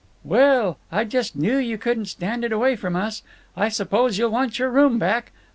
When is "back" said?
4.97-5.31